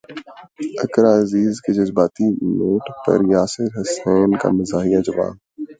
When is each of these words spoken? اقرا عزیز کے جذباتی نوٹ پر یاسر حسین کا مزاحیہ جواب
اقرا 0.83 1.11
عزیز 1.21 1.53
کے 1.63 1.71
جذباتی 1.73 2.25
نوٹ 2.57 2.85
پر 3.03 3.19
یاسر 3.33 3.69
حسین 3.77 4.29
کا 4.41 4.49
مزاحیہ 4.57 5.01
جواب 5.07 5.33